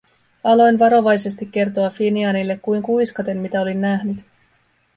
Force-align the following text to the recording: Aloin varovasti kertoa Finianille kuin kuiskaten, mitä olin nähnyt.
Aloin 0.43 0.79
varovasti 0.79 1.45
kertoa 1.51 1.89
Finianille 1.89 2.59
kuin 2.61 2.83
kuiskaten, 2.83 3.37
mitä 3.37 3.61
olin 3.61 3.81
nähnyt. 3.81 4.17